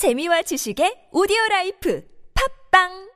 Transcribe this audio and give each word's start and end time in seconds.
재미와 0.00 0.40
지식의 0.48 1.12
오디오 1.12 1.36
라이프 1.50 2.00
팝빵 2.72 3.12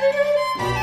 Música 0.00 0.79